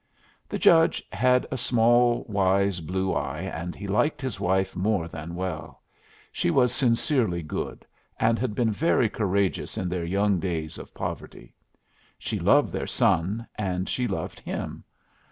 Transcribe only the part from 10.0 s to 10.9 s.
young days